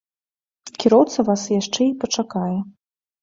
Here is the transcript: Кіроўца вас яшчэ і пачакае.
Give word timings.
Кіроўца 0.83 1.19
вас 1.27 1.43
яшчэ 1.59 1.81
і 1.89 1.93
пачакае. 2.05 2.57